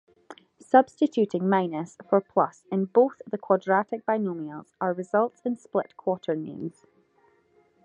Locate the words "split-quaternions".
5.55-6.87